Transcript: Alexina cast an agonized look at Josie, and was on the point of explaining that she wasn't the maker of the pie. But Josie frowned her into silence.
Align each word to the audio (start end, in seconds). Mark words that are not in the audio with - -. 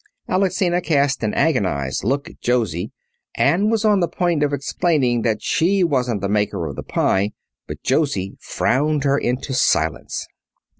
Alexina 0.27 0.81
cast 0.81 1.21
an 1.21 1.31
agonized 1.35 2.03
look 2.03 2.27
at 2.27 2.41
Josie, 2.41 2.91
and 3.37 3.69
was 3.69 3.85
on 3.85 3.99
the 3.99 4.07
point 4.07 4.41
of 4.41 4.51
explaining 4.51 5.21
that 5.21 5.43
she 5.43 5.83
wasn't 5.83 6.21
the 6.21 6.27
maker 6.27 6.65
of 6.65 6.75
the 6.75 6.81
pie. 6.81 7.33
But 7.67 7.83
Josie 7.83 8.35
frowned 8.39 9.03
her 9.03 9.19
into 9.19 9.53
silence. 9.53 10.25